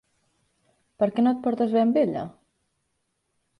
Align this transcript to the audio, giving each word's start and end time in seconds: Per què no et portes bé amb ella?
Per 1.03 1.09
què 1.19 1.27
no 1.27 1.35
et 1.37 1.45
portes 1.45 1.77
bé 1.77 1.83
amb 1.85 2.01
ella? 2.05 2.25